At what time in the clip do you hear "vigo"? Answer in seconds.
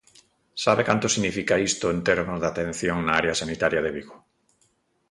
3.97-4.17